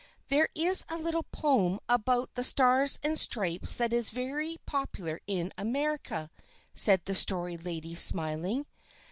[0.29, 5.53] "There is a little poem about the Stars and Stripes that is very popular in
[5.59, 6.31] America,"
[6.73, 8.65] said the Story Lady, smiling.